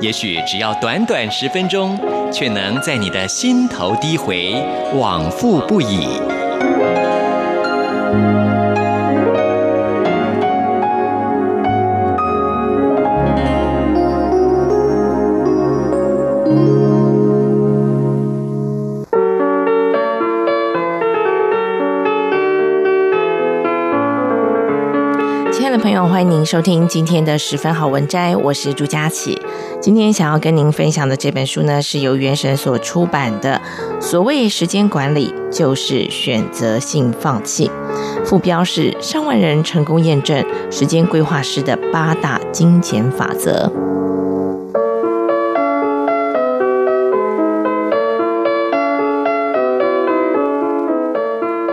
[0.00, 1.98] 也许只要短短十分钟，
[2.32, 4.54] 却能在你的心头低回，
[4.94, 6.08] 往复不已。
[25.60, 29.38] 亲爱的朋友，欢迎您收听今天的十分好文摘，我是朱佳琪。
[29.78, 33.60] 今天想要跟您分享的这本书呢，是由原神所出版的
[34.00, 37.70] 《所谓时间管理，就是选择性放弃》，
[38.24, 43.70] 副标是“上万人成功验证时间规划师的八大金钱法则”。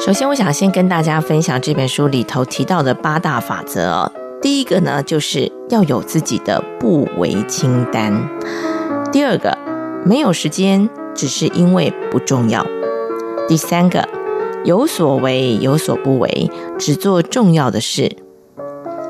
[0.00, 4.10] 首先，我想先跟大家分享这本书里头提到的八大法则。
[4.40, 8.10] 第一个呢，就是要有自己的不为清单；
[9.12, 9.58] 第二个，
[10.06, 12.62] 没有时间只是因为不重要；
[13.46, 14.08] 第三个，
[14.64, 18.08] 有所为有所不为，只做重要的事；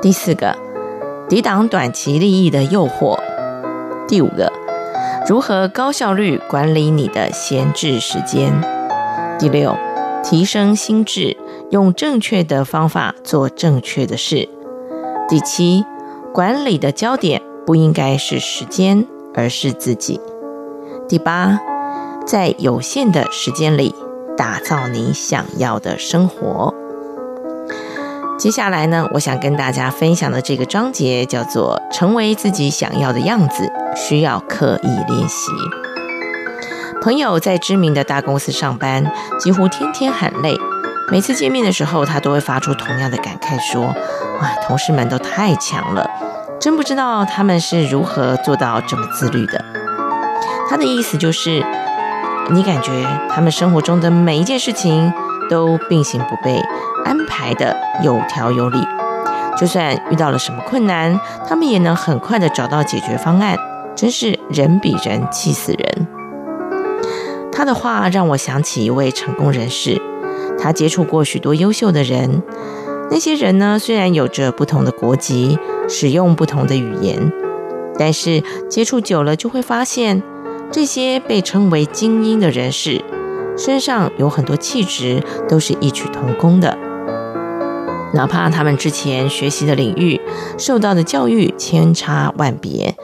[0.00, 0.56] 第四个，
[1.28, 3.18] 抵挡短期利益的诱惑；
[4.06, 4.52] 第五个，
[5.28, 8.52] 如何高效率管理你的闲置时间；
[9.36, 9.76] 第六，
[10.28, 11.36] 提升心智，
[11.70, 14.48] 用正确的方法做正确的事。
[15.28, 15.84] 第七，
[16.34, 20.20] 管理的焦点不应该是时间，而是自己。
[21.08, 21.60] 第八，
[22.26, 23.94] 在有限的时间里
[24.36, 26.74] 打造你想要的生活。
[28.36, 35.52] 接下来呢，我想跟大家分享的这个章节叫做“成为自己想要的样子，需要刻意练习”。
[37.06, 40.58] 朋友在知名的大公司上班，几乎天天喊累。
[41.08, 43.84] 每次见面的时候，他都会发出同样的感慨，说
[44.42, 46.10] ：“哇，同事们都太强了，
[46.60, 49.64] 真不知道他们是如何做到这么自律的。”
[50.68, 51.64] 他的意思就是，
[52.50, 55.12] 你感觉他们生活中的每一件事情
[55.48, 56.60] 都并行不悖，
[57.04, 58.84] 安排的有条有理。
[59.56, 63.56] 就算遇到了什么困难，他们也能很快的找到解决方案，
[63.94, 66.08] 真是人比人气死人。
[67.56, 69.98] 他的话让我想起一位成功人士，
[70.58, 72.42] 他接触过许多优秀的人，
[73.10, 75.58] 那些人呢，虽然有着不同的国籍，
[75.88, 77.32] 使用不同的语言，
[77.98, 80.22] 但是接触久了就会发现，
[80.70, 83.02] 这些被称为精英的人士
[83.56, 86.76] 身上有很多气质都是异曲同工的，
[88.12, 90.20] 哪怕他们之前学习的领域、
[90.58, 92.95] 受到的教育千差万别。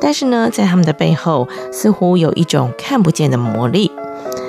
[0.00, 3.90] 但是呢，在他们的背后，似乎有一种看不见的魔力，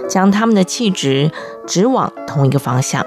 [0.07, 1.31] 将他们的气质
[1.65, 3.05] 直往同一个方向。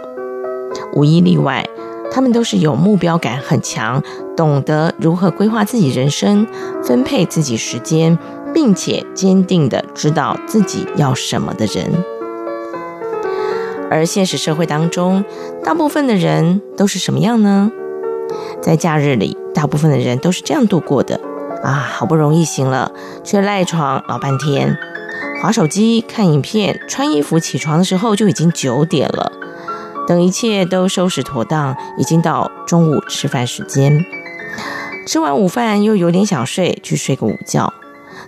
[0.93, 1.65] 无一例外，
[2.11, 4.03] 他们都是有目标感很强，
[4.37, 6.47] 懂得如何规划自己人生、
[6.83, 8.19] 分配自己时间，
[8.53, 11.87] 并且坚定地知道自己要什么的人。
[13.91, 15.25] 而现实社会当中，
[15.63, 17.71] 大部分的人都是什么样呢？
[18.61, 21.21] 在假日里，大部分的人都是这样度过的。
[21.63, 22.93] 啊，好不容易醒了，
[23.23, 24.77] 却赖床老半天，
[25.41, 29.33] 划手机、看影片、穿衣服，起床的时候就已经九点了。
[30.09, 34.05] 等一切都收拾妥当，已经到中午吃饭时间。
[35.07, 37.73] 吃完午饭又有点想睡，去睡个午觉。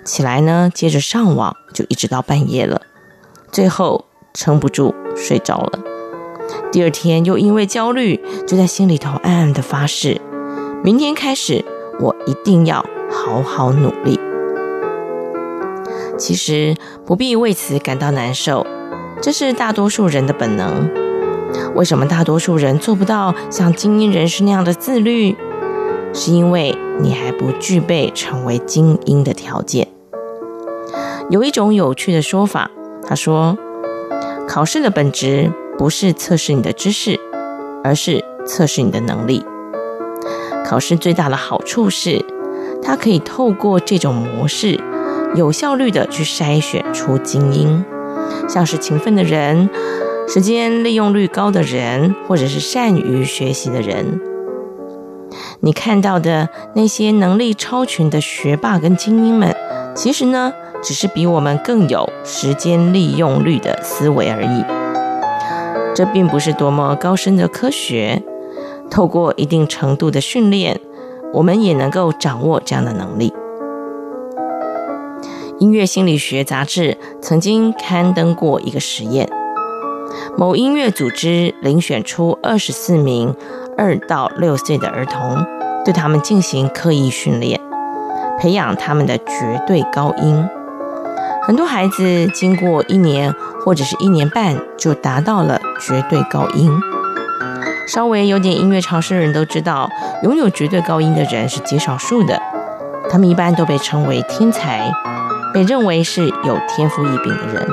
[0.05, 2.83] 起来呢，接着上网，就一直到半夜了。
[3.51, 5.81] 最后撑不住睡着了。
[6.71, 10.21] 第二天又因为焦虑，就在心里头暗暗的发誓：
[10.85, 11.65] 明天开始，
[12.01, 12.85] 我一定要。
[13.11, 14.19] 好好努力。
[16.17, 18.67] 其实不必为此感到难受，
[19.21, 20.89] 这是大多数人的本能。
[21.75, 25.37] 为什么大多数人做不到像精英人士那样的自律？
[26.13, 29.89] 是因为你还不具备成为精英的条件。
[31.29, 32.71] 有一种有趣的说法，
[33.05, 33.59] 他说：
[34.47, 37.19] 考试的本质不是测试你的知识，
[37.83, 39.45] 而是测试你的能力。
[40.65, 42.25] 考试最大的好处是。
[42.85, 44.79] 他可以透过这种模式，
[45.35, 47.85] 有效率的去筛选出精英，
[48.49, 49.69] 像是勤奋的人、
[50.29, 54.21] 时间利用率高的人，或者是善于学习的人。
[55.61, 59.57] 你看到的那些能力超群的学霸跟精英们，
[59.95, 60.53] 其实呢，
[60.83, 64.65] 只是比我们更有时间利用率的思维而已。
[65.95, 68.23] 这并不是多么高深的科学，
[68.91, 70.81] 透过一定程度的训练，
[71.35, 73.35] 我们也能够掌握这样的能力。
[75.59, 79.29] 音乐心理学杂志曾经刊登过一个实验：
[80.37, 83.35] 某音乐组织遴选出二十四名
[83.77, 85.45] 二到六岁的儿童，
[85.85, 87.61] 对他们进行刻意训练，
[88.39, 90.49] 培养他们的绝对高音。
[91.43, 93.35] 很多孩子经过一年
[93.65, 96.71] 或者是一年半，就达到了绝对高音。
[97.87, 99.91] 稍微有点音乐常识的人都知道，
[100.23, 102.41] 拥有绝对高音的人是极少数的，
[103.11, 104.91] 他们一般都被称为天才。
[105.53, 107.65] 被认为是有天赋异禀的人。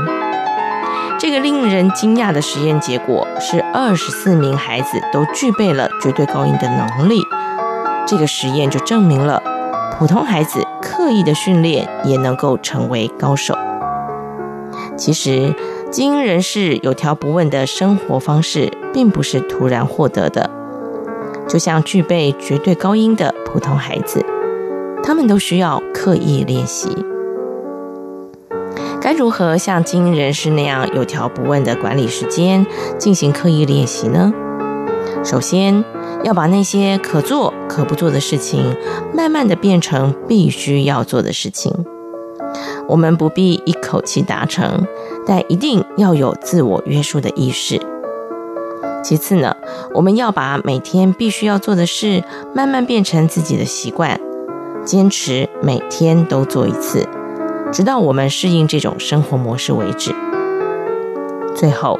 [1.17, 7.23] 这个令人惊讶的实验结果是，二十四名孩子都具备了绝对高音的能力。
[8.05, 9.41] 这个实验就证明了，
[9.97, 13.57] 普通孩子刻意的训练也能够成为高手。
[14.95, 15.51] 其实，
[15.91, 20.49] 精英人士有条不紊的生活方式，并不是突然获得的。
[21.49, 24.25] 就像具备绝对高音的普通孩子，
[25.03, 27.05] 他们都需要刻意练习。
[29.01, 32.65] 该如何像精英人士那样有条不紊地管理时间，
[32.97, 34.31] 进行刻意练习呢？
[35.25, 35.83] 首先，
[36.23, 38.77] 要把那些可做可不做的事情，
[39.13, 41.85] 慢慢地变成必须要做的事情。
[42.87, 44.85] 我们不必一口气达成，
[45.25, 47.79] 但一定要有自我约束的意识。
[49.03, 49.55] 其次呢，
[49.93, 52.23] 我们要把每天必须要做的事，
[52.53, 54.19] 慢慢变成自己的习惯，
[54.85, 57.07] 坚持每天都做一次。
[57.71, 60.13] 直到我们适应这种生活模式为止。
[61.55, 61.99] 最后，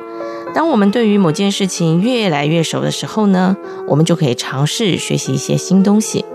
[0.54, 3.56] 当我们对于某件事情越来越熟的时候呢，
[3.88, 6.26] 我们就可以尝试学习一些新东西。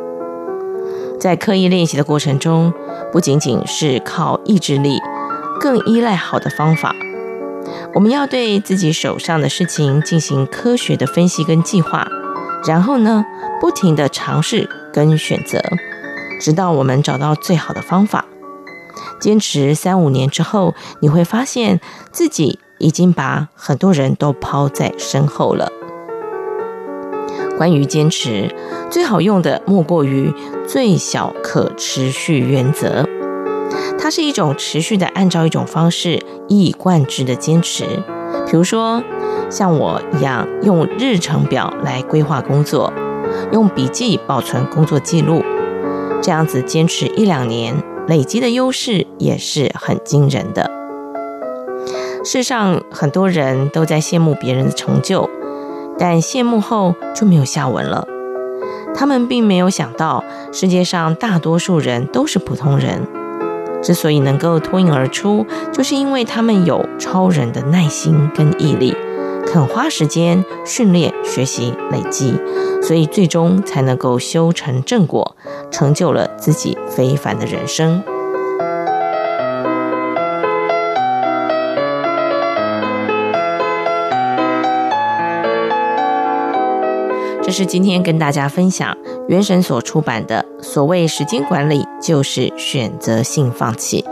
[1.26, 2.72] 在刻意练习的过程中，
[3.10, 5.00] 不仅仅是靠意志力，
[5.58, 6.94] 更依赖好的方法。
[7.94, 12.06] 我们要对自己手上的事情进行科学的分析跟计划，
[12.64, 13.24] 然后呢，
[13.60, 15.60] 不停地尝试跟选择，
[16.40, 18.24] 直到我们找到最好的方法。
[19.18, 21.80] 坚持三五年之后，你会发现
[22.12, 25.72] 自己已经把很多人都抛在身后了。
[27.56, 28.54] 关于坚持，
[28.90, 30.32] 最好用的莫过于
[30.66, 33.06] 最小可持续原则。
[33.98, 37.84] 它是一种持续的按照一种方式一以贯之的坚持。
[38.46, 39.02] 比如说，
[39.50, 42.92] 像我一样用日程表来规划工作，
[43.52, 45.42] 用笔记保存工作记录，
[46.22, 47.74] 这样子坚持一两年。
[48.08, 50.70] 累积的优势也是很惊人的。
[52.24, 55.28] 世上很多人都在羡慕别人的成就，
[55.98, 58.06] 但谢幕后就没有下文了。
[58.94, 63.06] 他们并没有想到，世界上大多数人都是普通人，
[63.82, 68.96] 之所以能够脱颖而出，就是因为他们有超人的耐心跟毅力。
[69.46, 72.34] 肯花时间训练、学习、累积，
[72.82, 75.36] 所以最终才能够修成正果，
[75.70, 78.02] 成就了自己非凡的人生。
[87.46, 88.96] 这是今天跟大家分享
[89.28, 94.04] 原神所出版的《所谓时间管理，就是选择性放弃》。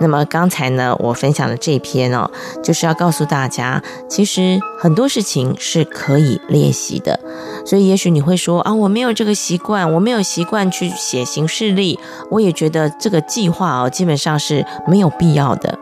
[0.00, 2.28] 那么刚才呢，我分享的这篇哦，
[2.60, 7.20] 就是要告诉大家，其实很多事情是可以练习的。
[7.64, 12.00] 所以也许你会说啊，我没有这个习惯，我没有习惯去写行事历，
[12.32, 15.78] 我也觉得这个计划哦，基本上是没有必要的。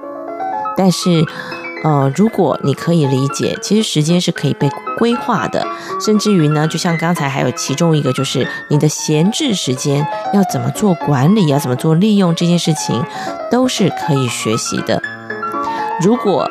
[0.77, 1.25] 但是。
[1.83, 5.67] 呃，如果你可以理解，其实时间是可以被规划的，
[5.99, 13.03] 甚至于呢，就像刚才还有其中一个，就是你的闲置时间要怎么做管理，要怎么做利用这件事情，
[13.51, 15.03] 都是可以学习的。
[16.03, 16.47] 如果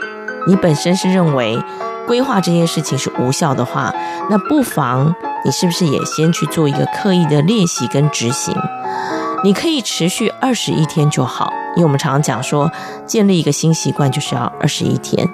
[0.47, 1.59] 你本身是认为
[2.07, 3.93] 规划这件事情是无效的话，
[4.31, 5.13] 那不妨
[5.45, 8.55] 你是不是也先去做一个刻意的练习跟执行？
[9.43, 11.53] 你可以持续二十一天就好。
[11.79, 12.69] 因为我们常常讲说，
[13.05, 15.25] 建立一个新习惯就是要二十一天，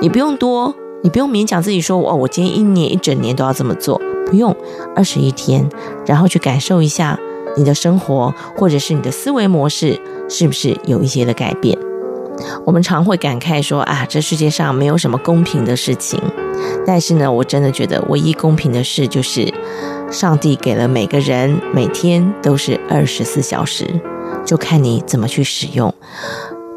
[0.00, 4.56] 你不用多，你不用勉强自己说，哦，我今天一年一整年都要这么做，不用
[4.96, 5.68] 二十一天，
[6.06, 7.18] 然后去感受一下
[7.54, 11.76] 你的生活或者是你的思维模式是不是有一些的改变。
[12.64, 16.18] 我们常会感慨说，啊，这世界上没有什么公平的事情，
[16.86, 19.52] 但是呢，我真的觉得唯一公平的事就是，
[20.10, 24.00] 上帝给了每个人每天都是二十四小时。
[24.44, 25.94] 就看你怎么去使用。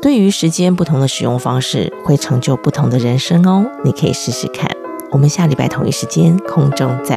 [0.02, 3.66] 对于时间不同的使用方式，会成就不同的人生哦。
[3.84, 4.70] 你可以试试看。
[5.12, 7.12] 我们下礼拜同一时间空中再。